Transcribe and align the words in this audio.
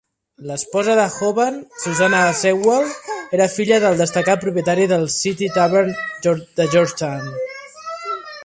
L'esposa 0.51 0.93
de 0.99 1.03
Hoban, 1.27 1.59
Susanna 1.83 2.21
Sewall, 2.39 2.89
era 3.39 3.49
filla 3.57 3.79
del 3.85 4.01
destacat 4.05 4.43
propietari 4.47 4.89
del 4.95 5.07
City 5.19 5.53
Tavern 5.59 5.95
de 6.33 6.71
Georgetown. 6.75 7.33